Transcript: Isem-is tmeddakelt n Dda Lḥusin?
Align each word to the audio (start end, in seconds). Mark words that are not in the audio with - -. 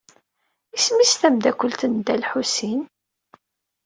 Isem-is 0.75 1.13
tmeddakelt 1.15 1.81
n 1.85 1.93
Dda 1.97 2.15
Lḥusin? 2.21 2.81